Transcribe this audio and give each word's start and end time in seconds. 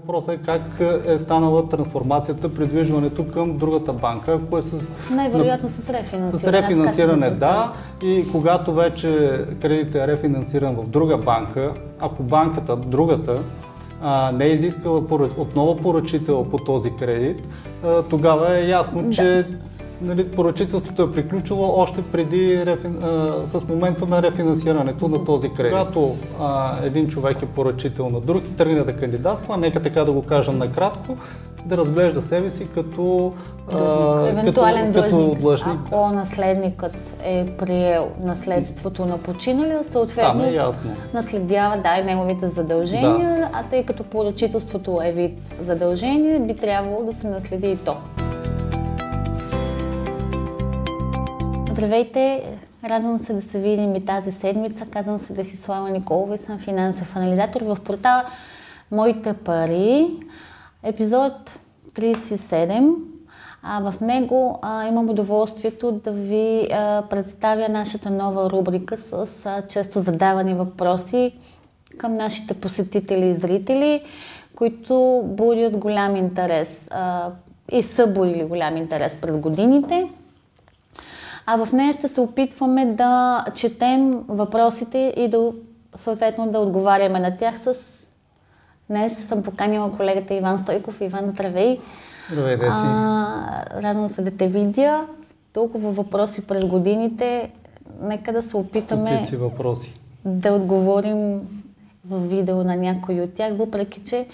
Въпросът 0.00 0.34
е 0.34 0.38
как 0.38 0.80
е 1.06 1.18
станала 1.18 1.68
трансформацията, 1.68 2.54
придвижването 2.54 3.26
към 3.26 3.58
другата 3.58 3.92
банка, 3.92 4.38
ако 4.44 4.58
е 4.58 4.62
с... 4.62 4.88
Най-вероятно 5.10 5.68
с 5.68 5.90
рефинансиране. 5.90 6.38
С 6.38 6.62
рефинансиране, 6.62 7.30
да. 7.30 7.72
И 8.02 8.24
когато 8.32 8.72
вече 8.72 9.40
кредитът 9.62 9.94
е 9.94 10.06
рефинансиран 10.06 10.74
в 10.74 10.86
друга 10.86 11.18
банка, 11.18 11.72
ако 11.98 12.22
банката, 12.22 12.76
другата, 12.76 13.42
а, 14.02 14.32
не 14.32 14.44
е 14.44 14.52
изискала 14.52 14.98
отново 15.36 15.76
поръчител 15.76 16.44
по 16.50 16.58
този 16.58 16.90
кредит, 16.90 17.48
а, 17.84 18.02
тогава 18.02 18.58
е 18.58 18.68
ясно, 18.68 19.02
да. 19.02 19.10
че 19.10 19.46
нали, 20.00 20.30
поръчителството 20.30 21.02
е 21.02 21.12
приключило 21.12 21.72
още 21.76 22.02
преди 22.02 22.54
а, 22.54 22.76
с 23.46 23.68
момента 23.68 24.06
на 24.06 24.22
рефинансирането 24.22 25.08
на 25.08 25.24
този 25.24 25.48
кредит. 25.48 25.72
Когато 25.72 26.16
а, 26.40 26.72
един 26.84 27.08
човек 27.08 27.42
е 27.42 27.46
поръчител 27.46 28.08
на 28.08 28.20
друг 28.20 28.48
и 28.48 28.56
тръгне 28.56 28.84
да 28.84 28.96
кандидатства, 28.96 29.56
нека 29.56 29.82
така 29.82 30.04
да 30.04 30.12
го 30.12 30.22
кажем 30.22 30.58
накратко, 30.58 31.16
да 31.64 31.76
разглежда 31.76 32.22
себе 32.22 32.50
си 32.50 32.66
като 32.74 33.32
длъжник. 33.70 34.38
Евентуален 34.38 34.92
като, 34.92 35.00
длъжник. 35.00 35.28
Като 35.28 35.40
длъжник. 35.40 35.78
Ако 35.86 36.08
наследникът 36.08 37.14
е 37.24 37.46
приел 37.58 38.08
наследството 38.22 39.06
на 39.06 39.18
починалия, 39.18 39.84
съответно 39.84 40.44
е 40.44 40.50
ясно. 40.52 40.90
наследява 41.14 41.76
да, 41.76 41.98
и 41.98 42.04
неговите 42.04 42.46
задължения, 42.46 43.36
да. 43.36 43.48
а 43.52 43.62
тъй 43.62 43.82
като 43.82 44.04
поръчителството 44.04 44.98
е 45.04 45.12
вид 45.12 45.38
задължение, 45.66 46.38
би 46.38 46.56
трябвало 46.56 47.04
да 47.04 47.12
се 47.12 47.26
наследи 47.26 47.70
и 47.70 47.76
то. 47.76 47.96
Здравейте! 51.80 52.42
Радвам 52.84 53.18
се 53.18 53.32
да 53.32 53.42
се 53.42 53.60
видим 53.60 53.94
и 53.94 54.04
тази 54.04 54.32
седмица. 54.32 54.86
Казвам 54.86 55.18
се 55.18 55.32
Десислава 55.32 55.90
Николова 55.90 56.34
и 56.34 56.38
съм 56.38 56.58
финансов 56.58 57.16
анализатор 57.16 57.60
в 57.60 57.76
портала 57.84 58.24
Моите 58.90 59.32
пари. 59.32 60.10
Епизод 60.82 61.32
37. 61.94 62.94
А 63.62 63.90
в 63.90 64.00
него 64.00 64.58
а, 64.62 64.88
имам 64.88 65.10
удоволствието 65.10 65.92
да 65.92 66.12
ви 66.12 66.68
а, 66.72 67.02
представя 67.10 67.68
нашата 67.68 68.10
нова 68.10 68.50
рубрика 68.50 68.96
с 68.96 69.28
а, 69.44 69.62
често 69.62 70.00
задавани 70.00 70.54
въпроси 70.54 71.38
към 71.98 72.14
нашите 72.14 72.54
посетители 72.54 73.26
и 73.26 73.34
зрители, 73.34 74.02
които 74.56 75.22
будят 75.24 75.76
голям 75.76 76.16
интерес 76.16 76.86
а, 76.90 77.30
и 77.72 77.82
са 77.82 78.06
будили 78.06 78.44
голям 78.44 78.76
интерес 78.76 79.16
през 79.20 79.36
годините 79.36 80.08
а 81.52 81.66
в 81.66 81.72
нея 81.72 81.92
ще 81.92 82.08
се 82.08 82.20
опитваме 82.20 82.84
да 82.86 83.44
четем 83.54 84.24
въпросите 84.28 85.14
и 85.16 85.28
да 85.28 85.52
съответно 85.94 86.50
да 86.50 86.58
отговаряме 86.58 87.20
на 87.20 87.36
тях 87.36 87.58
с... 87.58 87.74
Днес 88.90 89.28
съм 89.28 89.42
поканила 89.42 89.90
колегата 89.90 90.34
Иван 90.34 90.58
Стойков. 90.58 91.00
Иван, 91.00 91.30
здравей! 91.30 91.80
Здравей, 92.32 92.56
Деси! 92.56 92.82
радвам 93.82 94.08
се 94.08 94.22
да 94.22 94.30
те 94.30 94.48
видя. 94.48 95.06
Толкова 95.52 95.90
въпроси 95.90 96.46
през 96.46 96.64
годините. 96.64 97.50
Нека 98.00 98.32
да 98.32 98.42
се 98.42 98.56
опитаме 98.56 99.26
въпроси. 99.32 99.94
да 100.24 100.52
отговорим 100.52 101.40
в 102.08 102.28
видео 102.28 102.64
на 102.64 102.76
някой 102.76 103.20
от 103.20 103.34
тях, 103.34 103.52
въпреки 103.56 104.00
че 104.04 104.26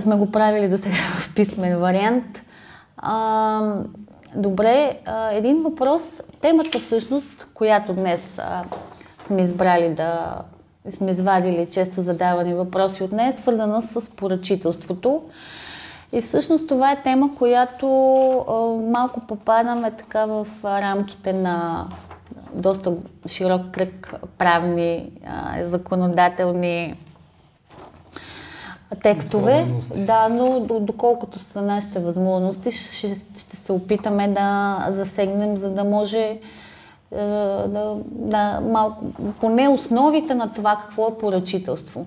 сме 0.00 0.16
го 0.16 0.30
правили 0.30 0.68
до 0.68 0.78
сега 0.78 0.96
в 1.18 1.34
писмен 1.34 1.78
вариант. 1.78 2.42
А, 2.96 3.74
Добре, 4.34 4.98
един 5.32 5.62
въпрос. 5.62 6.02
Темата 6.40 6.78
всъщност, 6.78 7.46
която 7.54 7.92
днес 7.92 8.40
сме 9.20 9.42
избрали 9.42 9.94
да 9.94 10.36
сме 10.88 11.10
извадили 11.10 11.68
често 11.70 12.00
задавани 12.00 12.54
въпроси 12.54 13.02
от 13.02 13.12
нея, 13.12 13.28
е 13.28 13.32
свързана 13.32 13.82
с 13.82 14.10
поръчителството. 14.10 15.22
И 16.12 16.20
всъщност 16.20 16.68
това 16.68 16.92
е 16.92 17.02
тема, 17.02 17.34
която 17.34 17.86
малко 18.92 19.20
попадаме 19.20 19.90
така 19.90 20.26
в 20.26 20.46
рамките 20.64 21.32
на 21.32 21.86
доста 22.54 22.92
широк 23.26 23.62
кръг 23.72 24.14
правни, 24.38 25.10
законодателни 25.64 26.94
текстове. 28.96 29.66
Да, 29.96 30.28
но 30.28 30.60
доколкото 30.60 31.38
са 31.38 31.62
нашите 31.62 32.00
възможности, 32.00 32.70
ще, 32.70 33.14
ще 33.38 33.56
се 33.56 33.72
опитаме 33.72 34.28
да 34.28 34.78
засегнем, 34.90 35.56
за 35.56 35.70
да 35.70 35.84
може 35.84 36.18
е, 36.20 36.38
да, 37.68 37.96
да, 38.06 38.60
малко, 38.60 39.04
поне 39.40 39.68
основите 39.68 40.34
на 40.34 40.52
това 40.52 40.80
какво 40.82 41.08
е 41.08 41.18
поръчителство. 41.18 42.06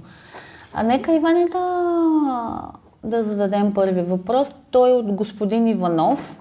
А 0.73 0.83
нека, 0.83 1.15
Иване, 1.15 1.45
да, 1.45 2.61
да 3.03 3.23
зададем 3.23 3.73
първи 3.73 4.01
въпрос. 4.01 4.51
Той 4.71 4.89
е 4.89 4.93
от 4.93 5.13
господин 5.13 5.67
Иванов. 5.67 6.39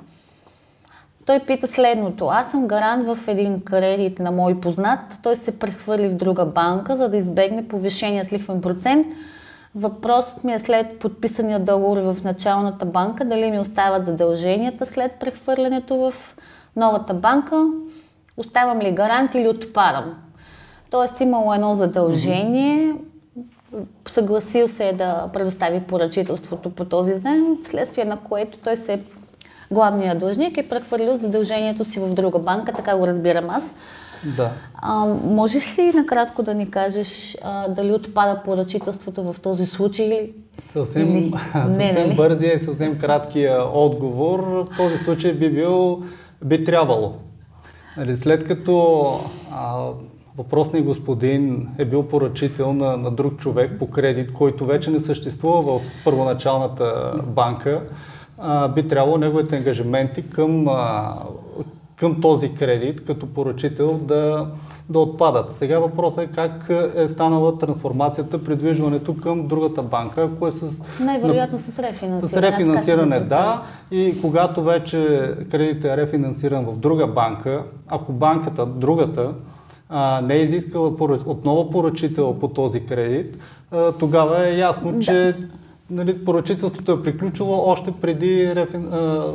Той 1.27 1.39
пита 1.39 1.69
следното. 1.69 2.27
Аз 2.27 2.51
съм 2.51 2.67
гарант 2.67 3.07
в 3.07 3.29
един 3.29 3.61
кредит 3.61 4.19
на 4.19 4.31
мой 4.31 4.61
познат. 4.61 5.19
Той 5.23 5.37
се 5.37 5.59
прехвърли 5.59 6.09
в 6.09 6.17
друга 6.17 6.47
банка, 6.47 6.97
за 6.97 7.09
да 7.09 7.17
избегне 7.17 7.69
повишеният 7.69 8.33
лихвен 8.33 8.61
процент– 8.61 9.07
Въпросът 9.75 10.44
ми 10.44 10.53
е 10.53 10.59
след 10.59 10.99
подписания 10.99 11.60
договор 11.60 11.97
в 11.97 12.25
началната 12.25 12.87
банка, 12.87 13.25
дали 13.25 13.50
ми 13.50 13.59
остават 13.59 14.06
задълженията 14.06 14.87
след 14.87 15.12
прехвърлянето 15.12 15.97
в 15.97 16.34
новата 16.77 17.15
банка, 17.15 17.66
оставам 18.37 18.81
ли 18.81 18.93
гарант 18.93 19.34
или 19.34 19.49
отпадам. 19.49 20.15
Тоест 20.91 21.21
имало 21.21 21.55
едно 21.55 21.75
задължение, 21.75 22.94
съгласил 24.09 24.69
се 24.69 24.88
е 24.88 24.93
да 24.93 25.28
предостави 25.32 25.81
поръчителството 25.81 26.71
по 26.71 26.84
този 26.84 27.15
ден, 27.15 27.59
вследствие 27.65 28.05
на 28.05 28.16
което 28.16 28.59
той 28.59 28.77
се 28.77 29.03
главният 29.71 30.19
длъжник 30.19 30.59
е 30.59 30.69
прехвърлил 30.69 31.19
задължението 31.19 31.84
си 31.84 32.00
в 32.00 32.15
друга 32.15 32.38
банка, 32.38 32.72
така 32.72 32.97
го 32.97 33.06
разбирам 33.06 33.50
аз. 33.50 33.65
Да. 34.37 34.53
А, 34.75 35.06
можеш 35.25 35.78
ли 35.78 35.93
накратко 35.94 36.43
да 36.43 36.55
ни 36.55 36.71
кажеш 36.71 37.37
а, 37.43 37.69
дали 37.69 37.93
отпада 37.93 38.41
поръчителството 38.44 39.33
в 39.33 39.41
този 39.41 39.66
случай? 39.66 40.33
Съвсем, 40.59 41.16
или... 41.16 41.33
съвсем 41.53 41.77
не, 41.77 41.93
нали? 41.93 42.16
бързия 42.16 42.55
и 42.55 42.59
съвсем 42.59 42.99
краткия 42.99 43.65
отговор 43.72 44.41
в 44.41 44.66
този 44.77 44.99
случай 44.99 45.32
би 45.32 45.50
бил, 45.50 46.03
би 46.44 46.65
трябвало. 46.65 47.15
Нали, 47.97 48.16
след 48.16 48.44
като 48.44 49.06
а, 49.53 49.88
въпросният 50.38 50.87
господин 50.87 51.69
е 51.78 51.87
бил 51.87 52.03
поръчител 52.03 52.72
на, 52.72 52.97
на 52.97 53.11
друг 53.11 53.38
човек 53.38 53.78
по 53.78 53.91
кредит, 53.91 54.32
който 54.32 54.65
вече 54.65 54.91
не 54.91 55.00
съществува 55.00 55.62
в 55.62 55.82
първоначалната 56.05 57.12
банка, 57.27 57.82
а, 58.38 58.69
би 58.69 58.88
трябвало 58.88 59.19
неговите 59.19 59.56
ангажименти 59.56 60.31
към 60.31 60.69
а, 60.69 61.15
към 61.97 62.21
този 62.21 62.55
кредит 62.55 63.05
като 63.05 63.27
поръчител 63.27 63.99
да, 63.99 64.47
да 64.89 64.99
отпадат. 64.99 65.53
Сега 65.53 65.79
въпросът 65.79 66.25
е 66.25 66.27
как 66.27 66.71
е 66.97 67.09
станала 67.09 67.59
трансформацията, 67.59 68.45
придвижването 68.45 69.15
към 69.15 69.47
другата 69.47 69.83
банка, 69.83 70.23
ако 70.23 70.47
е 70.47 70.53
с... 70.53 70.85
Най-вероятно 71.01 71.59
с 71.59 71.79
рефинансиране. 71.79 72.29
С 72.29 72.37
рефинансиране, 72.37 73.21
да. 73.21 73.63
И 73.91 74.21
когато 74.21 74.63
вече 74.63 75.31
кредитът 75.51 75.85
е 75.85 75.97
рефинансиран 75.97 76.65
в 76.65 76.77
друга 76.77 77.07
банка, 77.07 77.63
ако 77.89 78.13
банката, 78.13 78.67
другата, 78.67 79.33
а, 79.89 80.21
не 80.21 80.35
е 80.35 80.43
изискала 80.43 80.89
отново 81.27 81.71
поръчител 81.71 82.37
по 82.41 82.49
този 82.49 82.87
кредит, 82.87 83.39
а, 83.71 83.93
тогава 83.93 84.49
е 84.49 84.59
ясно, 84.59 84.93
да. 84.93 85.01
че 85.01 85.37
нали, 85.93 86.25
поръчителството 86.25 86.93
е 86.93 87.03
приключило 87.03 87.63
още 87.67 87.93
преди 87.93 88.45
а, 88.45 88.67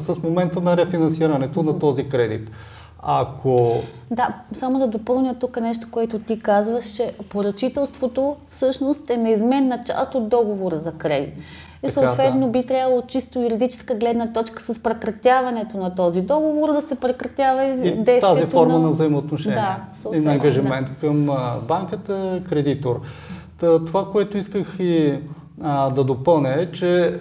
с 0.02 0.24
момента 0.24 0.62
на 0.62 0.78
рефинансирането 0.78 1.64
на 1.64 1.80
този 1.80 2.10
кредит. 2.10 2.52
Ако... 3.00 3.82
Да, 4.12 4.28
само 4.54 4.80
да 4.80 4.88
допълня 4.88 5.40
тук 5.40 5.62
нещо, 5.62 5.88
което 5.92 6.20
ти 6.20 6.40
казваш, 6.40 6.86
че 6.86 7.14
поръчителството 7.30 8.36
всъщност 8.50 9.10
е 9.10 9.18
неизменна 9.18 9.84
част 9.86 10.16
от 10.16 10.30
договора 10.30 10.80
за 10.80 10.92
кредит. 10.92 11.34
И 11.88 11.90
съответно 11.90 12.46
да. 12.46 12.52
би 12.52 12.64
трябвало 12.64 13.02
чисто 13.08 13.40
юридическа 13.40 13.96
гледна 13.96 14.34
точка 14.34 14.64
с 14.64 14.80
прекратяването 14.84 15.78
на 15.78 15.96
този 15.96 16.22
договор 16.22 16.74
да 16.74 16.82
се 16.82 16.96
прекратява 16.96 17.64
и, 17.64 17.72
и 17.72 17.76
действието 17.76 18.34
тази 18.34 18.46
форма 18.46 18.74
на, 18.74 18.80
на 18.80 18.90
взаимоотношение 18.90 19.56
да, 19.56 20.18
и 20.18 20.20
на 20.20 20.32
ангажимент 20.32 20.88
да. 20.88 21.08
към 21.08 21.30
банката, 21.68 22.42
кредитор. 22.50 23.02
Това, 23.60 24.12
което 24.12 24.38
исках 24.38 24.76
и 24.80 25.20
а, 25.62 25.90
да 25.90 26.04
допълня 26.04 26.62
е, 26.62 26.72
че 26.72 27.20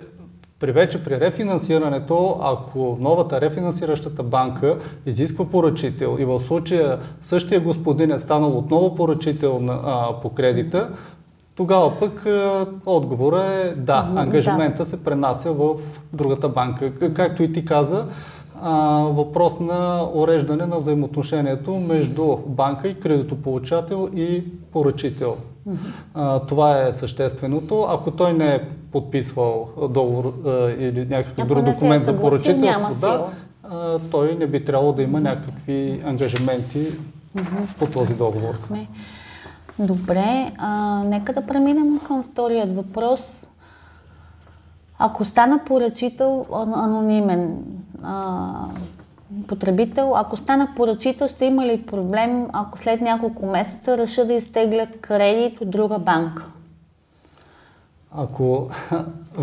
при 0.60 0.72
вече 0.72 1.04
при 1.04 1.20
рефинансирането, 1.20 2.38
ако 2.42 2.96
новата 3.00 3.40
рефинансиращата 3.40 4.22
банка 4.22 4.78
изисква 5.06 5.44
поръчител 5.44 6.16
и 6.20 6.24
в 6.24 6.40
случая 6.40 6.98
същия 7.22 7.60
господин 7.60 8.10
е 8.10 8.18
станал 8.18 8.58
отново 8.58 8.94
поръчител 8.94 9.60
на, 9.60 9.80
а, 9.84 10.20
по 10.22 10.30
кредита, 10.30 10.90
тогава 11.54 11.98
пък 12.00 12.26
а, 12.26 12.66
отговора 12.86 13.42
е 13.44 13.74
да, 13.74 14.12
ангажимента 14.16 14.82
да. 14.82 14.88
се 14.88 15.04
пренася 15.04 15.52
в 15.52 15.74
другата 16.12 16.48
банка. 16.48 16.92
Както 17.14 17.42
и 17.42 17.52
ти 17.52 17.64
каза, 17.64 18.04
а, 18.62 19.02
въпрос 19.02 19.60
на 19.60 20.08
уреждане 20.14 20.66
на 20.66 20.78
взаимоотношението 20.78 21.74
между 21.74 22.36
банка 22.46 22.88
и 22.88 23.00
кредитополучател 23.00 24.08
и 24.14 24.44
поръчител. 24.72 25.36
А, 26.14 26.40
това 26.40 26.82
е 26.82 26.92
същественото. 26.92 27.82
Ако 27.82 28.10
той 28.10 28.32
не 28.32 28.54
е 28.54 28.60
подписвал 28.92 29.68
договор 29.90 30.32
а, 30.46 30.50
или 30.70 31.06
някакъв 31.06 31.46
друг 31.46 31.64
документ 31.64 32.04
за 32.04 32.20
поръчителство, 32.20 33.00
да, 33.00 33.26
а, 33.70 33.98
той 34.10 34.34
не 34.34 34.46
би 34.46 34.64
трябвало 34.64 34.92
да 34.92 35.02
има 35.02 35.20
някакви 35.20 36.02
ангажименти 36.04 36.86
по 37.78 37.86
този 37.86 38.14
договор. 38.14 38.54
Добре, 39.78 40.52
а, 40.58 41.02
нека 41.04 41.32
да 41.32 41.46
преминем 41.46 42.00
към 42.06 42.22
вторият 42.22 42.76
въпрос. 42.76 43.20
Ако 44.98 45.24
стана 45.24 45.60
поръчител 45.66 46.46
анонимен 46.74 47.64
а, 48.02 48.52
потребител, 49.48 50.12
ако 50.16 50.36
стана 50.36 50.68
поръчител, 50.76 51.28
ще 51.28 51.44
има 51.44 51.66
ли 51.66 51.82
проблем, 51.82 52.46
ако 52.52 52.78
след 52.78 53.00
няколко 53.00 53.46
месеца 53.46 53.98
реша 53.98 54.24
да 54.24 54.32
изтегля 54.32 54.86
кредит 55.00 55.60
от 55.60 55.70
друга 55.70 55.98
банка? 55.98 56.44
Ако, 58.18 58.68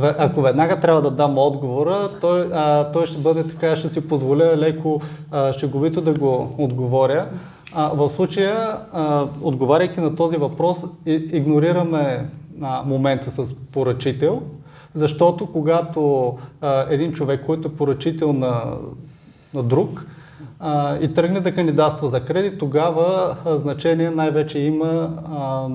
ако 0.02 0.42
веднага 0.42 0.80
трябва 0.80 1.02
да 1.02 1.12
дам 1.12 1.38
отговора, 1.38 2.10
той, 2.22 2.50
а, 2.54 2.92
той 2.92 3.06
ще 3.06 3.18
бъде 3.18 3.48
така, 3.48 3.76
ще 3.76 3.90
си 3.90 4.08
позволя 4.08 4.58
леко 4.58 5.02
а, 5.32 5.54
шеговито 5.54 6.02
да 6.02 6.14
го 6.14 6.56
отговоря. 6.58 7.28
А, 7.76 7.88
в 7.88 8.10
случая, 8.10 8.78
а, 8.94 9.28
отговаряйки 9.42 10.00
на 10.00 10.16
този 10.16 10.38
въпрос, 10.38 10.86
игнорираме 11.06 12.30
а, 12.62 12.84
момента 12.86 13.32
с 13.32 13.54
поръчител, 13.54 14.42
защото 14.94 15.52
когато 15.52 16.34
а, 16.62 16.86
един 16.90 17.14
човек, 17.14 17.46
който 17.46 17.68
е 17.68 17.72
поръчител 17.72 18.34
на, 18.34 18.64
на 19.54 19.64
друг, 19.64 20.06
а, 20.60 20.98
и 20.98 21.14
тръгне 21.14 21.40
да 21.40 21.56
кандидатства 21.56 22.10
за 22.10 22.20
кредит, 22.20 22.60
тогава 22.60 23.38
а, 23.46 23.58
значение 23.58 24.10
най-вече 24.10 24.60
има 24.60 25.10
а, 25.32 25.68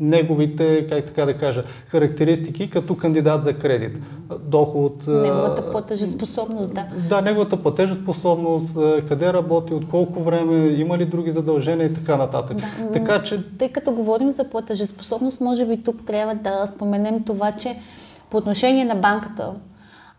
неговите, 0.00 0.86
как 0.86 1.04
така 1.04 1.24
да 1.24 1.38
кажа, 1.38 1.64
характеристики 1.88 2.70
като 2.70 2.96
кандидат 2.96 3.44
за 3.44 3.52
кредит. 3.52 3.98
Доход. 4.42 5.06
Неговата 5.06 5.70
платежеспособност, 5.70 6.74
да. 6.74 6.84
Да, 7.08 7.20
неговата 7.20 7.62
платежеспособност, 7.62 8.74
къде 9.08 9.32
работи, 9.32 9.74
от 9.74 9.88
колко 9.88 10.22
време, 10.22 10.68
има 10.68 10.98
ли 10.98 11.04
други 11.04 11.32
задължения 11.32 11.86
и 11.86 11.94
така 11.94 12.16
нататък. 12.16 12.56
Да, 12.56 12.92
така, 12.92 13.22
че... 13.22 13.42
Тъй 13.58 13.68
като 13.68 13.92
говорим 13.92 14.30
за 14.30 14.44
платежеспособност, 14.44 15.40
може 15.40 15.66
би 15.66 15.82
тук 15.82 16.06
трябва 16.06 16.34
да 16.34 16.66
споменем 16.66 17.22
това, 17.22 17.52
че 17.52 17.76
по 18.30 18.36
отношение 18.36 18.84
на 18.84 18.94
банката, 18.94 19.52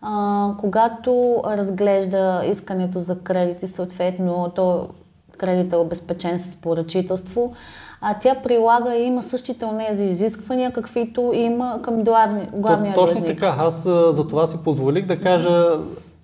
а, 0.01 0.51
когато 0.59 1.41
разглежда 1.45 2.43
искането 2.45 2.99
за 2.99 3.19
кредит 3.19 3.63
и 3.63 3.67
съответно 3.67 4.51
то 4.55 4.87
кредит 5.37 5.73
е 5.73 5.75
обезпечен 5.75 6.39
с 6.39 6.55
поръчителство, 6.55 7.53
а 8.01 8.15
тя 8.21 8.35
прилага 8.43 8.95
и 8.95 9.03
има 9.03 9.23
същите 9.23 9.65
онези 9.65 10.05
изисквания, 10.05 10.71
каквито 10.71 11.31
има 11.33 11.79
към 11.81 12.03
главни, 12.03 12.49
главния 12.53 12.93
То, 12.95 13.05
Точно 13.05 13.25
така, 13.25 13.55
аз 13.59 13.83
за 13.83 14.27
това 14.29 14.47
си 14.47 14.57
позволих 14.63 15.05
да 15.05 15.21
кажа 15.21 15.77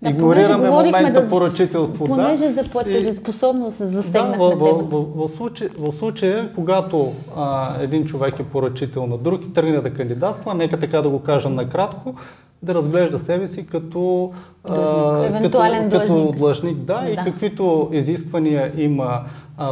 да, 0.03 0.09
Игнорираме 0.09 0.69
момента 0.69 1.21
да, 1.21 1.29
поръчителство. 1.29 2.05
Понеже 2.05 2.47
да. 2.47 2.53
за 2.53 2.69
платежеспособност 2.69 3.77
се 3.77 3.85
засегнахме 3.85 4.37
да, 4.37 4.55
в, 4.55 4.83
в, 4.91 5.05
в, 5.15 5.29
случай, 5.35 5.69
в 5.79 5.91
случая, 5.91 6.53
когато 6.55 7.11
а, 7.37 7.69
един 7.81 8.05
човек 8.05 8.39
е 8.39 8.43
поръчител 8.43 9.07
на 9.07 9.17
друг 9.17 9.45
и 9.45 9.53
тръгне 9.53 9.81
да 9.81 9.93
кандидатства, 9.93 10.53
нека 10.53 10.79
така 10.79 11.01
да 11.01 11.09
го 11.09 11.19
кажем 11.19 11.55
накратко, 11.55 12.15
да 12.63 12.73
разглежда 12.73 13.19
себе 13.19 13.47
си 13.47 13.67
като 13.67 14.31
длъжник, 14.67 15.41
като, 15.41 15.59
като 15.91 16.31
длъжник 16.37 16.77
да, 16.77 17.01
да, 17.01 17.09
и 17.09 17.15
каквито 17.15 17.89
изисквания 17.91 18.71
има 18.77 19.21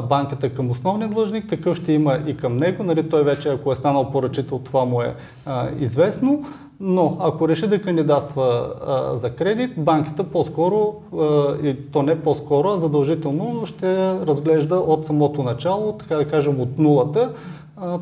банката 0.09 0.49
към 0.49 0.71
основния 0.71 1.09
длъжник, 1.09 1.49
такъв 1.49 1.77
ще 1.77 1.93
има 1.93 2.17
и 2.27 2.37
към 2.37 2.57
него. 2.57 2.83
Нали, 2.83 3.09
той 3.09 3.23
вече, 3.23 3.49
ако 3.49 3.71
е 3.71 3.75
станал 3.75 4.11
поръчител, 4.11 4.59
това 4.59 4.85
му 4.85 5.01
е 5.01 5.15
а, 5.45 5.67
известно. 5.79 6.45
Но 6.83 7.17
ако 7.19 7.47
реши 7.47 7.67
да 7.67 7.81
кандидатства 7.81 8.73
а, 8.87 9.17
за 9.17 9.29
кредит, 9.29 9.71
банката 9.77 10.23
по-скоро, 10.23 10.95
а, 11.19 11.55
и 11.63 11.75
то 11.91 12.01
не 12.01 12.21
по-скоро, 12.21 12.77
задължително 12.77 13.65
ще 13.65 14.13
разглежда 14.13 14.75
от 14.75 15.05
самото 15.05 15.43
начало, 15.43 15.91
така 15.91 16.15
да 16.15 16.25
кажем 16.27 16.61
от 16.61 16.79
нулата, 16.79 17.29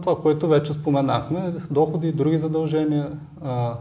това, 0.02 0.16
което 0.22 0.48
вече 0.48 0.74
споменахме, 0.74 1.54
доходи 1.72 2.12
други 2.12 2.38
задължения, 2.38 3.08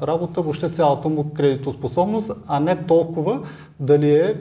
работа, 0.03 0.43
въобще 0.43 0.71
цялата 0.71 1.09
му 1.09 1.33
кредитоспособност, 1.35 2.33
а 2.47 2.61
не 2.61 2.77
толкова 2.77 3.41
дали 3.81 4.11
е 4.11 4.35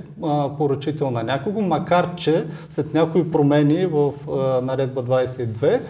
поръчител 0.57 1.12
на 1.12 1.24
някого, 1.24 1.62
макар 1.62 2.15
че 2.15 2.45
след 2.69 2.94
някои 2.94 3.31
промени 3.31 3.86
в 3.86 4.12
наредба 4.63 5.04
22 5.04 5.81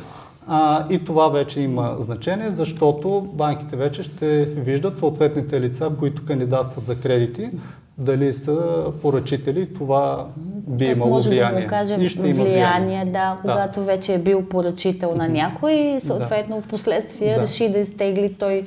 а, 0.48 0.86
и 0.90 1.06
това 1.06 1.30
вече 1.30 1.62
има 1.62 1.96
значение, 2.00 2.52
защото 2.52 3.30
банките 3.34 3.76
вече 3.76 4.04
ще 4.04 4.46
виждат 4.46 4.98
съответните 4.98 5.62
лица, 5.62 5.92
които 6.00 6.26
кандидатстват 6.26 6.86
за 6.86 7.00
кредити, 7.00 7.50
дали 7.98 8.34
са 8.34 8.86
поръчители, 9.02 9.74
това 9.74 10.28
би 10.68 10.86
Тоест, 10.86 10.98
имало 10.98 11.12
може 11.12 11.30
влияние. 11.30 11.60
Да 11.60 11.66
го 11.66 11.70
кажем, 11.70 12.02
и 12.02 12.10
ще 12.10 12.22
влияние, 12.22 12.44
влияние, 12.44 13.06
да, 13.06 13.38
когато 13.42 13.80
да. 13.80 13.86
вече 13.86 14.14
е 14.14 14.18
бил 14.18 14.46
поръчител 14.46 15.16
на 15.16 15.28
някой 15.30 15.72
и 15.72 16.00
съответно 16.00 16.56
да. 16.56 16.62
в 16.62 16.68
последствие 16.68 17.34
да. 17.34 17.42
реши 17.42 17.70
да 17.70 17.78
изтегли 17.78 18.34
той 18.34 18.66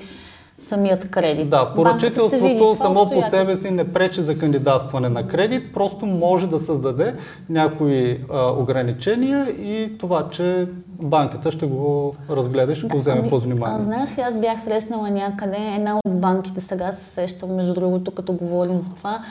самият 0.59 1.11
кредит. 1.11 1.51
Да, 1.51 1.75
поръчителството 1.75 2.77
само 2.81 3.11
по 3.11 3.23
себе 3.23 3.57
си 3.57 3.71
не 3.71 3.93
пречи 3.93 4.23
за 4.23 4.39
кандидатстване 4.39 5.09
на 5.09 5.27
кредит, 5.27 5.75
просто 5.75 6.07
може 6.07 6.47
да 6.47 6.59
създаде 6.59 7.15
някои 7.49 8.21
а, 8.33 8.51
ограничения 8.51 9.47
и 9.51 9.99
това, 9.99 10.29
че 10.29 10.69
банката 11.03 11.53
ще 11.53 11.67
го 11.67 12.15
разгледа, 12.31 12.75
ще 12.75 12.87
да, 12.87 12.95
го 12.95 12.99
вземе 12.99 13.21
ами, 13.21 13.31
по 13.31 13.39
внимание. 13.39 13.85
Знаеш 13.85 14.19
ли, 14.19 14.21
аз 14.21 14.35
бях 14.35 14.65
срещнала 14.65 15.11
някъде 15.11 15.59
една 15.77 15.97
от 16.07 16.21
банките, 16.21 16.61
сега 16.61 16.93
се 16.93 17.05
сещам, 17.05 17.55
между 17.55 17.75
другото, 17.75 18.11
като 18.11 18.33
говорим 18.33 18.79
за 18.79 18.91
това, 18.95 19.23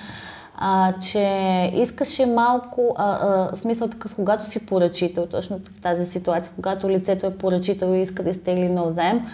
а, 0.61 0.93
че 0.99 1.71
искаше 1.75 2.25
малко, 2.25 2.95
а, 2.97 3.11
а, 3.11 3.55
смисъл 3.55 3.87
такъв, 3.87 4.15
когато 4.15 4.49
си 4.49 4.65
поръчител, 4.65 5.25
точно 5.25 5.59
в 5.59 5.81
тази 5.81 6.05
ситуация, 6.05 6.53
когато 6.55 6.89
лицето 6.89 7.25
е 7.25 7.37
поръчител 7.37 7.87
и 7.95 8.01
иска 8.01 8.23
да 8.23 8.29
изтегли 8.29 8.69
нов 8.69 8.93
заем, 8.93 9.25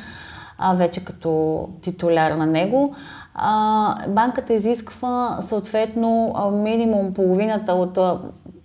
а, 0.57 0.73
вече 0.73 1.05
като 1.05 1.59
титуляр 1.81 2.31
на 2.31 2.45
него. 2.45 2.95
А, 3.35 4.07
банката 4.07 4.53
изисква 4.53 5.37
съответно 5.41 6.35
минимум 6.51 7.13
половината 7.13 7.73
от 7.73 7.99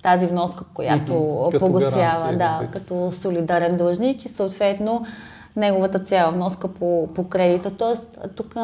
тази 0.02 0.26
вноска, 0.26 0.64
която 0.74 1.12
mm-hmm. 1.12 1.58
погасява, 1.58 2.36
да, 2.36 2.60
като 2.72 3.12
солидарен 3.12 3.76
длъжник 3.76 4.24
и 4.24 4.28
съответно 4.28 5.06
неговата 5.56 5.98
цяла 5.98 6.32
вноска 6.32 6.68
по, 6.68 7.08
по 7.14 7.28
кредита. 7.28 7.70
Тоест, 7.70 8.18
тук 8.36 8.54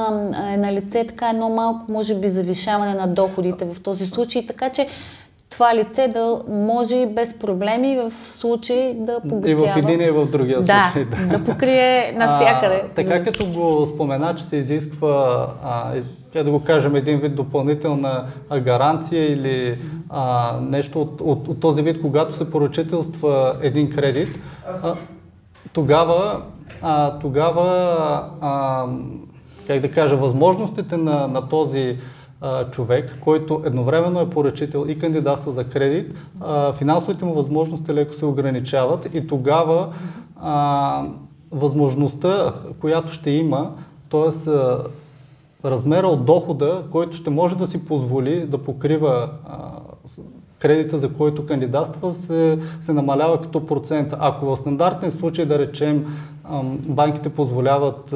е 0.53 0.57
на 0.57 0.73
лице 0.73 1.05
така 1.05 1.31
едно 1.31 1.49
малко, 1.49 1.93
може 1.93 2.15
би, 2.15 2.29
завишаване 2.29 2.95
на 2.95 3.07
доходите 3.07 3.65
в 3.65 3.83
този 3.83 4.07
случай, 4.07 4.47
така 4.47 4.71
че 4.71 4.87
това 5.51 5.75
лице 5.75 6.09
да 6.09 6.41
може 6.49 7.07
без 7.07 7.35
проблеми 7.35 7.97
в 7.97 8.13
случай 8.33 8.95
да 8.95 9.21
погасява. 9.29 9.69
И 9.69 9.73
в 9.73 9.77
един 9.77 10.01
и 10.01 10.11
в 10.11 10.27
другия 10.27 10.61
да, 10.61 10.91
случай. 10.93 11.05
Да, 11.27 11.39
да 11.39 11.45
покрие 11.45 12.15
навсякъде. 12.17 12.83
А, 12.85 12.89
така 12.95 13.25
като 13.25 13.47
го 13.47 13.87
спомена, 13.87 14.35
че 14.37 14.45
се 14.45 14.57
изисква, 14.57 15.47
а, 16.35 16.43
да 16.43 16.51
го 16.51 16.65
кажем, 16.65 16.97
един 16.97 17.21
вид 17.21 17.35
допълнителна 17.35 18.25
гаранция 18.61 19.33
или 19.33 19.79
а, 20.09 20.53
нещо 20.61 21.01
от, 21.01 21.21
от, 21.21 21.49
от 21.49 21.61
този 21.61 21.83
вид, 21.83 22.01
когато 22.03 22.37
се 22.37 22.51
поръчителства 22.51 23.57
един 23.63 23.91
кредит, 23.91 24.39
а, 24.83 24.95
тогава, 25.73 26.43
а, 26.83 27.19
тогава 27.19 27.65
а, 28.41 28.87
как 29.67 29.81
да 29.81 29.91
кажа, 29.91 30.17
възможностите 30.17 30.97
на, 30.97 31.29
на 31.29 31.49
този 31.49 31.97
а, 32.41 32.71
човек, 32.71 33.19
който 33.21 33.63
едновременно 33.65 34.21
е 34.21 34.31
поръчител 34.31 34.85
и 34.89 34.99
кандидатства 34.99 35.53
за 35.53 35.65
кредит, 35.65 36.15
а, 36.41 36.73
финансовите 36.73 37.25
му 37.25 37.35
възможности 37.35 37.95
леко 37.95 38.15
се 38.15 38.27
ограничават 38.27 39.09
и 39.15 39.27
тогава 39.27 39.89
а, 40.41 41.05
възможността, 41.51 42.55
която 42.81 43.13
ще 43.13 43.31
има, 43.31 43.71
т.е. 44.11 44.51
размера 45.65 46.07
от 46.07 46.25
дохода, 46.25 46.83
който 46.91 47.17
ще 47.17 47.31
може 47.31 47.57
да 47.57 47.67
си 47.67 47.85
позволи 47.85 48.47
да 48.47 48.59
покрива 48.59 49.31
а, 49.49 49.59
кредита, 50.59 50.99
за 50.99 51.13
който 51.13 51.47
кандидатства, 51.47 52.15
се, 52.15 52.59
се 52.81 52.93
намалява 52.93 53.41
като 53.41 53.67
процент. 53.67 54.15
Ако 54.19 54.47
в 54.47 54.57
стандартен 54.57 55.11
случай, 55.11 55.45
да 55.45 55.59
речем, 55.59 56.07
банките 56.89 57.31
позволяват 57.31 58.15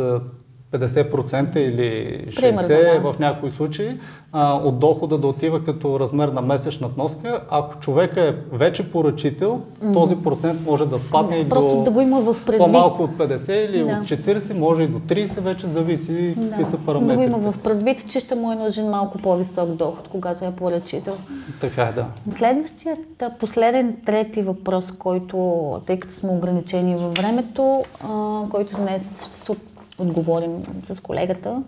50% 0.72 1.56
или 1.56 2.24
60% 2.28 2.40
Примерно, 2.40 3.02
да. 3.02 3.12
в 3.12 3.18
някои 3.18 3.50
случаи 3.50 3.98
а, 4.32 4.54
от 4.54 4.78
дохода 4.78 5.18
да 5.18 5.26
отива 5.26 5.64
като 5.64 6.00
размер 6.00 6.28
на 6.28 6.42
месечна 6.42 6.88
вноска. 6.88 7.40
Ако 7.50 7.80
човек 7.80 8.16
е 8.16 8.36
вече 8.52 8.92
поръчител, 8.92 9.60
mm-hmm. 9.60 9.92
този 9.92 10.16
процент 10.16 10.60
може 10.66 10.86
да 10.86 10.98
спадне 10.98 11.36
да, 11.36 11.40
и 11.40 11.44
до 11.44 11.82
да 11.82 11.90
го 11.90 12.00
има 12.00 12.20
в 12.20 12.36
предвид. 12.46 12.58
по-малко 12.58 13.02
от 13.02 13.10
50 13.10 13.52
или 13.52 13.78
да. 13.78 13.84
от 13.84 13.98
40, 13.98 14.58
може 14.58 14.82
и 14.82 14.86
до 14.86 14.98
30, 14.98 15.40
вече 15.40 15.66
зависи 15.66 16.34
да. 16.36 16.48
какви 16.48 16.64
са 16.64 16.78
параметрите. 16.78 17.16
Да 17.16 17.28
го 17.28 17.36
има 17.36 17.52
в 17.52 17.58
предвид, 17.58 18.08
че 18.08 18.20
ще 18.20 18.34
му 18.34 18.52
е 18.52 18.56
нужен 18.56 18.90
малко 18.90 19.18
по-висок 19.18 19.68
доход, 19.68 20.08
когато 20.08 20.44
е 20.44 20.50
поръчител. 20.50 21.16
Така 21.60 21.82
е, 21.82 21.92
да. 21.92 22.06
Следващият, 22.30 22.98
последен, 23.40 23.96
трети 24.06 24.42
въпрос, 24.42 24.84
който, 24.98 25.80
тъй 25.86 26.00
като 26.00 26.14
сме 26.14 26.30
ограничени 26.30 26.96
във 26.96 27.14
времето, 27.14 27.84
а, 28.04 28.40
който 28.50 28.76
днес 28.76 29.02
ще 29.26 29.38
се 29.38 29.52
отговорим 30.00 30.64
с 30.84 31.00
колегата, 31.00 31.62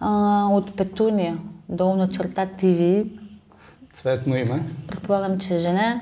а, 0.00 0.46
от 0.50 0.76
Петуния, 0.76 1.38
долна 1.68 2.08
черта 2.08 2.46
ТВ. 2.46 3.04
Цветно 3.92 4.36
име. 4.36 4.62
Предполагам, 4.88 5.38
че 5.38 5.54
е 5.54 5.58
жена. 5.58 6.00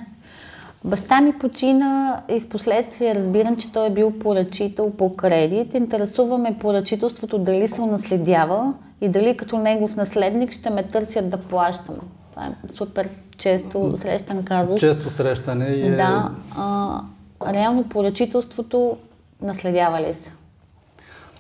Баща 0.85 1.21
ми 1.21 1.33
почина 1.33 2.23
и 2.28 2.40
в 2.40 2.49
последствие 2.49 3.14
разбирам, 3.14 3.57
че 3.57 3.73
той 3.73 3.87
е 3.87 3.90
бил 3.90 4.19
поръчител 4.19 4.90
по 4.90 5.17
кредит. 5.17 5.75
Интересуваме 5.75 6.59
поръчителството 6.61 7.38
дали 7.38 7.69
се 7.69 7.81
унаследява 7.81 8.75
и 9.00 9.09
дали 9.09 9.37
като 9.37 9.59
негов 9.59 9.97
наследник 9.97 10.52
ще 10.52 10.71
ме 10.71 10.83
търсят 10.83 11.31
да 11.31 11.37
плащам. 11.37 11.97
Това 12.31 12.47
е 12.47 12.73
супер 12.73 13.09
често 13.38 13.97
срещан 13.97 14.45
казус. 14.45 14.81
Често 14.81 15.11
срещане 15.11 15.67
е... 15.67 15.90
Да. 15.90 16.31
А, 16.57 17.00
реално 17.47 17.85
поръчителството 17.85 18.97
наследява 19.43 20.00
ли 20.00 20.14
се? 20.14 20.33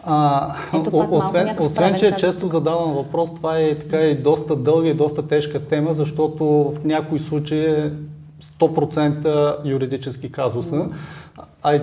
А, 0.04 0.54
Ето 0.74 0.90
пак 0.90 1.12
освен, 1.12 1.56
освен, 1.60 1.94
че 1.98 2.16
често 2.18 2.48
задавам 2.48 2.92
въпрос, 2.92 3.34
това 3.34 3.58
е 3.58 3.74
така 3.74 4.00
и 4.00 4.14
доста 4.14 4.56
дълга 4.56 4.88
и 4.88 4.94
доста 4.94 5.28
тежка 5.28 5.66
тема, 5.66 5.94
защото 5.94 6.44
в 6.44 6.84
някои 6.84 7.18
случаи 7.18 7.64
е 7.64 7.92
100% 8.60 9.56
юридически 9.64 10.32
казуса. 10.32 10.74
Mm. 10.74 10.90
А 11.62 11.74
и, 11.74 11.80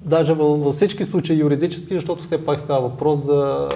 даже 0.00 0.34
във, 0.34 0.64
във 0.64 0.74
всички 0.74 1.04
случаи 1.04 1.40
юридически, 1.40 1.94
защото 1.94 2.24
все 2.24 2.46
пак 2.46 2.60
става 2.60 2.80
въпрос 2.80 3.18
за 3.24 3.68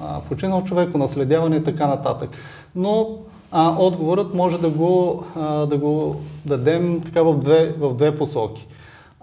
а, 0.00 0.20
починал 0.28 0.64
човек, 0.64 0.94
наследяване 0.94 1.56
и 1.56 1.64
така 1.64 1.86
нататък. 1.86 2.30
Но 2.76 3.08
а, 3.52 3.76
отговорът 3.78 4.34
може 4.34 4.60
да 4.60 4.70
го, 4.70 5.24
а, 5.36 5.66
да 5.66 5.76
го 5.76 6.16
дадем 6.46 7.00
така 7.04 7.22
в 7.22 7.38
две, 7.38 7.74
в 7.78 7.94
две 7.94 8.16
посоки. 8.16 8.66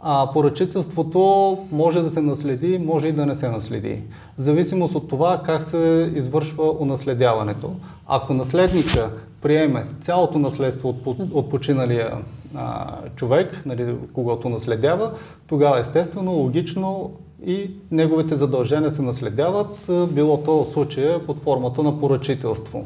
А 0.01 0.29
поръчителството 0.33 1.57
може 1.71 2.01
да 2.01 2.09
се 2.09 2.21
наследи, 2.21 2.77
може 2.77 3.07
и 3.07 3.11
да 3.11 3.25
не 3.25 3.35
се 3.35 3.49
наследи. 3.49 4.01
В 4.37 4.41
зависимост 4.41 4.95
от 4.95 5.09
това 5.09 5.41
как 5.45 5.63
се 5.63 6.11
извършва 6.15 6.71
унаследяването. 6.79 7.71
Ако 8.07 8.33
наследника 8.33 9.09
приеме 9.41 9.85
цялото 10.01 10.39
наследство 10.39 10.89
от, 10.89 11.17
от 11.31 11.49
починалия 11.49 12.17
а, 12.55 12.87
човек, 13.15 13.61
нали, 13.65 13.95
когато 14.13 14.49
наследява, 14.49 15.11
тогава 15.47 15.79
естествено, 15.79 16.31
логично 16.31 17.11
и 17.45 17.71
неговите 17.91 18.35
задължения 18.35 18.91
се 18.91 19.01
наследяват, 19.01 19.89
било 20.11 20.37
то 20.37 20.63
в 20.63 20.71
случая 20.71 21.25
под 21.25 21.39
формата 21.39 21.83
на 21.83 21.99
поръчителство. 21.99 22.85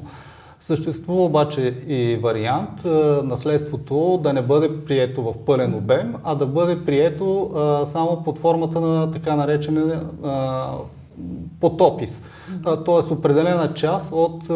Съществува 0.71 1.23
обаче 1.23 1.75
и 1.87 2.19
вариант 2.23 2.85
наследството 3.23 4.19
да 4.23 4.33
не 4.33 4.41
бъде 4.41 4.85
прието 4.85 5.21
в 5.23 5.33
пълен 5.45 5.75
обем, 5.75 6.15
а 6.23 6.35
да 6.35 6.45
бъде 6.45 6.85
прието 6.85 7.51
само 7.85 8.23
под 8.23 8.37
формата 8.37 8.81
на 8.81 9.11
така 9.11 9.35
наречения 9.35 10.03
потопис. 11.59 12.21
Тоест 12.85 13.11
определена 13.11 13.73
част 13.73 14.11
от 14.11 14.49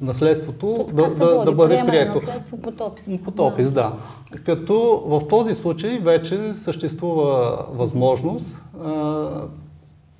наследството 0.00 0.86
да, 0.94 1.14
да, 1.14 1.44
да 1.44 1.52
бъде 1.52 1.82
прието. 1.86 2.14
Наследство 2.14 2.56
потопис. 2.56 3.10
Потопис, 3.24 3.70
да. 3.70 3.92
да. 4.32 4.38
Като 4.38 5.02
в 5.06 5.28
този 5.28 5.54
случай 5.54 5.98
вече 5.98 6.54
съществува 6.54 7.58
възможност 7.72 8.56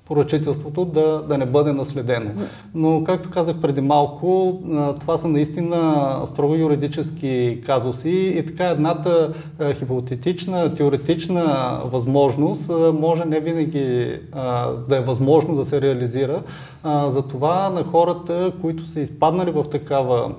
поръчителството 0.05 0.85
да, 0.85 1.23
да 1.27 1.37
не 1.37 1.45
бъде 1.45 1.73
наследено. 1.73 2.31
Но, 2.75 3.03
както 3.03 3.29
казах 3.29 3.55
преди 3.61 3.81
малко, 3.81 4.59
това 4.99 5.17
са 5.17 5.27
наистина 5.27 6.21
строго 6.25 6.55
юридически 6.55 7.61
казуси 7.65 8.33
и 8.37 8.45
така 8.45 8.67
едната 8.67 9.33
хипотетична, 9.73 10.75
теоретична 10.75 11.77
възможност 11.85 12.71
може 12.93 13.25
не 13.25 13.39
винаги 13.39 14.19
да 14.89 14.97
е 14.97 15.01
възможно 15.01 15.55
да 15.55 15.65
се 15.65 15.81
реализира. 15.81 16.41
Затова 17.07 17.69
на 17.69 17.83
хората, 17.83 18.51
които 18.61 18.85
са 18.85 18.99
изпаднали 18.99 19.51
в 19.51 19.63
такава 19.63 20.31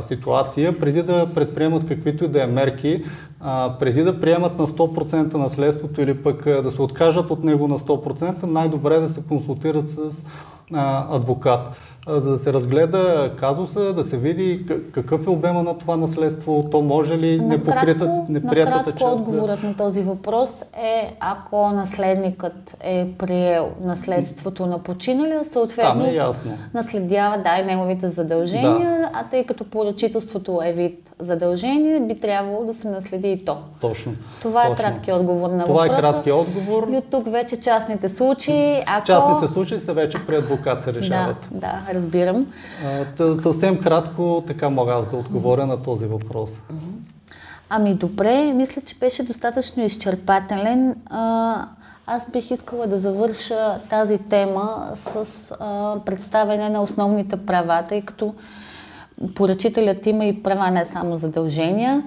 ситуация, 0.00 0.78
преди 0.78 1.02
да 1.02 1.34
предприемат 1.34 1.86
каквито 1.88 2.24
и 2.24 2.28
да 2.28 2.42
е 2.42 2.46
мерки, 2.46 3.04
а, 3.40 3.76
преди 3.78 4.02
да 4.02 4.20
приемат 4.20 4.58
на 4.58 4.66
100% 4.66 5.34
наследството 5.34 6.02
или 6.02 6.22
пък 6.22 6.44
да 6.44 6.70
се 6.70 6.82
откажат 6.82 7.30
от 7.30 7.44
него 7.44 7.68
на 7.68 7.78
100%, 7.78 8.42
най-добре 8.42 8.94
е 8.94 9.00
да 9.00 9.08
се 9.08 9.22
консултират 9.28 9.90
с 9.90 10.26
а, 10.72 11.16
адвокат 11.16 11.70
за 12.06 12.30
да 12.30 12.38
се 12.38 12.52
разгледа 12.52 13.32
казуса, 13.36 13.92
да 13.92 14.04
се 14.04 14.16
види 14.16 14.66
какъв 14.92 15.26
е 15.26 15.30
обема 15.30 15.62
на 15.62 15.78
това 15.78 15.96
наследство, 15.96 16.68
то 16.70 16.80
може 16.80 17.18
ли 17.18 17.40
неприятата 17.40 18.22
накратко, 18.28 18.98
част. 18.98 19.14
отговорът 19.14 19.60
да... 19.60 19.66
на 19.66 19.76
този 19.76 20.02
въпрос 20.02 20.50
е, 20.62 21.16
ако 21.20 21.70
наследникът 21.70 22.76
е 22.80 23.06
приел 23.18 23.70
наследството 23.80 24.66
на 24.66 24.78
починалия, 24.78 25.44
съответно 25.44 26.06
е 26.06 26.12
ясно. 26.12 26.52
наследява 26.74 27.38
да, 27.38 27.58
и 27.58 27.64
неговите 27.64 28.08
задължения, 28.08 28.98
да. 28.98 29.10
а 29.12 29.24
тъй 29.30 29.44
като 29.44 29.64
поръчителството 29.64 30.60
е 30.64 30.72
вид 30.72 31.12
задължение, 31.18 32.00
би 32.00 32.18
трябвало 32.18 32.64
да 32.64 32.74
се 32.74 32.88
наследи 32.88 33.32
и 33.32 33.44
то. 33.44 33.56
Точно. 33.80 34.12
Това 34.42 34.66
е 34.66 34.68
точно. 34.68 34.84
е 34.84 34.86
краткият 34.86 35.20
отговор 35.20 35.50
на 35.50 35.64
Това 35.64 35.82
въпроса. 35.82 35.96
Това 35.96 36.08
е 36.08 36.12
краткият 36.12 36.38
отговор. 36.38 36.86
И 36.90 36.96
от 36.96 37.10
тук 37.10 37.32
вече 37.32 37.60
частните 37.60 38.08
случаи, 38.08 38.82
ако... 38.86 39.06
Частните 39.06 39.52
случаи 39.52 39.78
са 39.78 39.92
вече 39.92 40.18
при 40.26 40.36
адвокат 40.36 40.82
се 40.82 40.92
решават. 40.92 41.48
Да, 41.50 41.60
да 41.60 41.89
разбирам. 41.94 42.46
А, 43.18 43.36
съвсем 43.38 43.80
кратко 43.80 44.44
така 44.46 44.68
мога 44.68 44.92
аз 44.92 45.10
да 45.10 45.16
отговоря 45.16 45.66
на 45.66 45.82
този 45.82 46.06
въпрос. 46.06 46.50
Ами 47.68 47.94
добре, 47.94 48.52
мисля, 48.52 48.82
че 48.82 48.98
беше 48.98 49.22
достатъчно 49.22 49.84
изчерпателен. 49.84 50.96
А, 51.06 51.64
аз 52.06 52.22
бих 52.32 52.50
искала 52.50 52.86
да 52.86 52.98
завърша 52.98 53.80
тази 53.90 54.18
тема 54.18 54.90
с 54.94 55.24
а, 55.60 55.96
представяне 56.06 56.70
на 56.70 56.82
основните 56.82 57.36
права, 57.36 57.84
тъй 57.88 58.02
като 58.02 58.34
поръчителят 59.34 60.06
има 60.06 60.24
и 60.24 60.42
права, 60.42 60.70
не 60.70 60.84
само 60.84 61.18
задължения. 61.18 62.02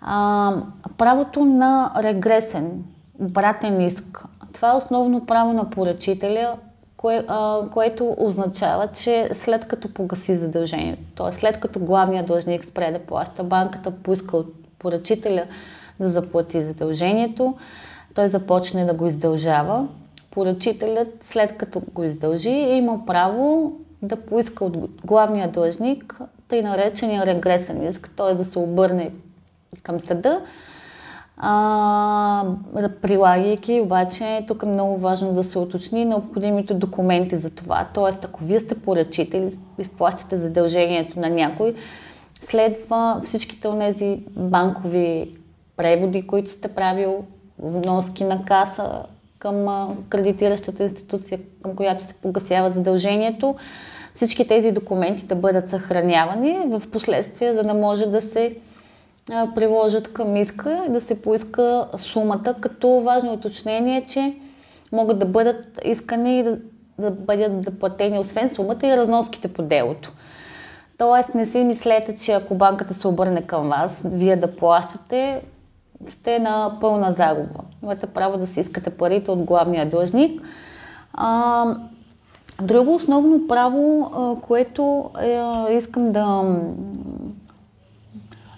А, 0.00 0.52
правото 0.98 1.44
на 1.44 1.92
регресен, 1.96 2.84
обратен 3.20 3.80
иск. 3.80 4.24
Това 4.52 4.72
е 4.72 4.76
основно 4.76 5.26
право 5.26 5.52
на 5.52 5.70
поръчителя, 5.70 6.56
кое, 7.00 7.24
а, 7.28 7.62
което 7.72 8.16
означава, 8.18 8.86
че 8.86 9.28
след 9.32 9.68
като 9.68 9.94
погаси 9.94 10.34
задължението, 10.34 11.02
т.е. 11.16 11.32
след 11.32 11.60
като 11.60 11.80
главният 11.80 12.26
длъжник 12.26 12.64
спре 12.64 12.92
да 12.92 12.98
плаща, 12.98 13.44
банката 13.44 13.90
поиска 13.90 14.36
от 14.36 14.54
поръчителя 14.78 15.44
да 16.00 16.10
заплати 16.10 16.60
задължението, 16.60 17.56
той 18.14 18.28
започне 18.28 18.84
да 18.84 18.94
го 18.94 19.06
издължава. 19.06 19.88
Поръчителят, 20.30 21.08
след 21.20 21.56
като 21.56 21.82
го 21.94 22.04
издължи, 22.04 22.50
има 22.50 23.06
право 23.06 23.72
да 24.02 24.16
поиска 24.16 24.64
от 24.64 24.76
главния 25.04 25.48
длъжник 25.48 26.20
тъй 26.48 26.62
наречения 26.62 27.26
регресен 27.26 27.88
иск, 27.90 28.10
т.е. 28.16 28.34
да 28.34 28.44
се 28.44 28.58
обърне 28.58 29.10
към 29.82 30.00
съда 30.00 30.40
а, 31.42 32.44
прилагайки, 33.02 33.80
обаче, 33.80 34.44
тук 34.48 34.62
е 34.62 34.66
много 34.66 34.98
важно 34.98 35.32
да 35.32 35.44
се 35.44 35.58
уточни 35.58 36.04
необходимите 36.04 36.74
документи 36.74 37.36
за 37.36 37.50
това. 37.50 37.88
Тоест, 37.94 38.24
ако 38.24 38.44
вие 38.44 38.60
сте 38.60 38.74
поръчители, 38.74 39.58
изплащате 39.78 40.38
задължението 40.38 41.20
на 41.20 41.30
някой, 41.30 41.74
следва 42.40 43.20
всичките 43.24 43.68
от 43.68 43.78
тези 43.78 44.18
банкови 44.36 45.30
преводи, 45.76 46.26
които 46.26 46.50
сте 46.50 46.68
правил, 46.68 47.24
вноски 47.58 48.24
на 48.24 48.44
каса 48.44 49.02
към 49.38 49.66
кредитиращата 50.08 50.82
институция, 50.82 51.38
към 51.62 51.76
която 51.76 52.04
се 52.04 52.14
погасява 52.14 52.70
задължението, 52.70 53.56
всички 54.14 54.48
тези 54.48 54.72
документи 54.72 55.26
да 55.26 55.34
бъдат 55.34 55.70
съхранявани 55.70 56.58
в 56.66 56.82
последствие, 56.92 57.54
за 57.54 57.62
да 57.62 57.74
може 57.74 58.06
да 58.06 58.20
се 58.20 58.56
приложат 59.54 60.12
към 60.12 60.36
иска 60.36 60.84
и 60.88 60.92
да 60.92 61.00
се 61.00 61.22
поиска 61.22 61.88
сумата, 61.96 62.54
като 62.60 63.00
важно 63.00 63.32
уточнение 63.32 63.96
е, 63.96 64.06
че 64.06 64.34
могат 64.92 65.18
да 65.18 65.26
бъдат 65.26 65.80
искани 65.84 66.38
и 66.38 66.42
да, 66.42 66.58
да 66.98 67.10
бъдат 67.10 67.64
заплатени 67.64 68.18
освен 68.18 68.50
сумата 68.50 68.78
и 68.84 68.96
разноските 68.96 69.48
по 69.48 69.62
делото. 69.62 70.12
Тоест 70.98 71.34
не 71.34 71.46
си 71.46 71.64
мислете, 71.64 72.16
че 72.16 72.32
ако 72.32 72.54
банката 72.54 72.94
се 72.94 73.08
обърне 73.08 73.42
към 73.42 73.68
вас, 73.68 74.00
вие 74.04 74.36
да 74.36 74.56
плащате, 74.56 75.42
сте 76.08 76.38
на 76.38 76.76
пълна 76.80 77.12
загуба. 77.12 77.60
Имате 77.82 78.06
право 78.06 78.38
да 78.38 78.46
си 78.46 78.60
искате 78.60 78.90
парите 78.90 79.30
от 79.30 79.44
главния 79.44 79.86
длъжник. 79.86 80.42
А, 81.12 81.64
друго 82.62 82.94
основно 82.94 83.48
право, 83.48 84.10
което 84.42 85.10
е, 85.22 85.40
искам 85.72 86.12
да, 86.12 86.42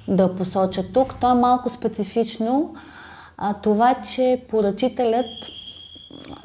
да 0.09 0.37
посоча 0.37 0.93
тук, 0.93 1.15
то 1.21 1.31
е 1.31 1.35
малко 1.35 1.71
специфично. 1.71 2.75
А, 3.39 3.55
това, 3.55 3.95
че 3.95 4.45
поръчителят 4.51 5.27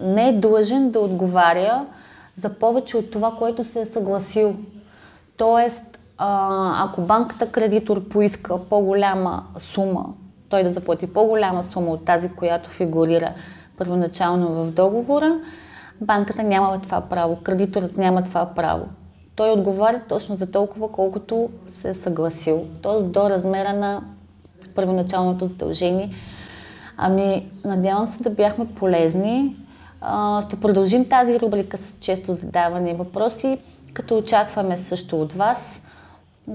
не 0.02 0.30
е 0.30 0.34
длъжен 0.34 0.92
да 0.92 1.00
отговаря 1.00 1.86
за 2.36 2.50
повече 2.50 2.98
от 2.98 3.12
това, 3.12 3.32
което 3.32 3.64
се 3.64 3.82
е 3.82 3.86
съгласил. 3.86 4.56
Тоест, 5.38 6.00
а, 6.18 6.86
ако 6.86 7.02
банката 7.02 7.52
кредитор 7.52 8.08
поиска 8.08 8.60
по-голяма 8.70 9.44
сума, 9.58 10.06
той 10.50 10.64
да 10.64 10.72
заплати 10.72 11.08
по-голяма 11.08 11.64
сума 11.64 11.92
от 11.92 12.06
тази, 12.06 12.30
която 12.30 12.70
фигурира 12.70 13.34
първоначално 13.78 14.48
в 14.48 14.72
договора, 14.72 15.40
банката 16.02 16.44
няма 16.44 16.80
това 16.82 17.02
право, 17.02 17.38
кредиторът 17.44 17.98
няма 17.98 18.24
това 18.24 18.46
право. 18.56 18.86
Той 19.38 19.51
отговаря 19.51 20.01
точно 20.10 20.36
за 20.36 20.51
толкова, 20.51 20.91
колкото 20.91 21.50
се 21.82 21.89
е 21.89 21.94
съгласил, 21.94 22.65
т.е. 22.84 23.03
до 23.03 23.29
размера 23.29 23.74
на 23.74 24.01
първоначалното 24.75 25.48
задължение. 25.48 26.10
Ами, 26.98 27.51
надявам 27.65 28.08
се 28.08 28.24
да 28.24 28.29
бяхме 28.29 28.67
полезни. 28.67 29.56
А, 30.01 30.41
ще 30.41 30.60
продължим 30.60 31.10
тази 31.10 31.39
рубрика 31.39 31.77
с 31.77 31.94
често 32.00 32.34
задавани 32.34 32.94
въпроси, 32.94 33.58
като 33.94 34.17
очакваме 34.17 34.77
също 34.77 35.22
от 35.22 35.34
вас 35.34 35.82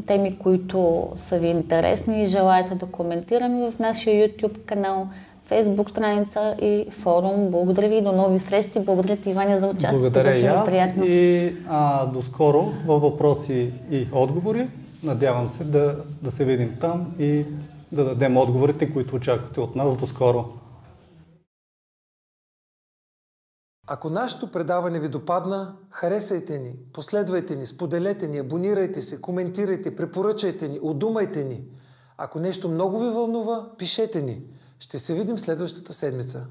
теми, 0.07 0.39
които 0.39 1.09
са 1.17 1.39
ви 1.39 1.49
интересни 1.49 2.23
и 2.23 2.27
желаете 2.27 2.75
да 2.75 2.87
коментираме 2.87 3.71
в 3.71 3.79
нашия 3.79 4.29
YouTube 4.29 4.65
канал, 4.65 5.09
Facebook 5.53 5.91
страница 5.91 6.57
и 6.63 6.87
форум. 6.91 7.51
Благодаря 7.51 7.89
ви 7.89 7.97
и 7.97 8.03
до 8.03 8.13
нови 8.13 8.39
срещи. 8.39 8.81
Благодаря 8.81 9.17
ти, 9.17 9.31
Иваня, 9.31 9.61
за 9.61 9.67
участието. 9.67 9.99
Благодаря 9.99 10.25
Беше 10.25 10.45
и 10.45 10.49
аз 10.49 10.67
приятно. 10.67 11.05
и 11.07 11.57
а, 11.69 12.07
до 12.07 12.23
скоро 12.23 12.73
във 12.87 13.03
въпроси 13.03 13.73
и 13.91 14.09
отговори. 14.13 14.69
Надявам 15.03 15.49
се 15.49 15.65
да, 15.65 15.97
да 16.23 16.31
се 16.31 16.45
видим 16.45 16.77
там 16.81 17.15
и 17.19 17.45
да 17.93 18.05
дадем 18.05 18.37
отговорите, 18.37 18.93
които 18.93 19.17
очаквате 19.17 19.61
от 19.61 19.77
нас. 19.77 19.99
До 19.99 20.07
скоро! 20.07 20.45
Ако 23.87 24.11
нашето 24.11 24.51
предаване 24.51 25.01
ви 25.01 25.09
допадна, 25.09 25.75
харесайте 25.91 26.59
ни, 26.59 26.73
последвайте 26.93 27.57
ни, 27.57 27.67
споделете 27.67 28.29
ни, 28.29 28.39
абонирайте 28.39 29.03
се, 29.03 29.21
коментирайте, 29.21 29.97
препоръчайте 29.97 30.69
ни, 30.69 30.79
удумайте 30.83 31.45
ни. 31.45 31.61
Ако 32.19 32.41
нещо 32.41 32.69
много 32.69 32.99
ви 32.99 33.11
вълнува, 33.11 33.67
пишете 33.79 34.23
ни. 34.23 34.41
Ще 34.83 34.99
се 34.99 35.15
видим 35.15 35.39
следващата 35.39 35.93
седмица. 35.93 36.47